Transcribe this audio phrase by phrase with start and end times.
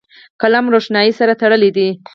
[0.41, 1.89] قلم له روښنايي سره تړلی دی